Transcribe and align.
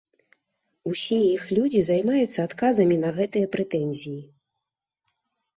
Усе 0.91 1.19
іх 1.35 1.43
людзі 1.57 1.81
займаюцца 1.89 2.39
адказамі 2.49 2.97
на 3.05 3.13
гэтыя 3.19 3.51
прэтэнзіі. 3.57 4.19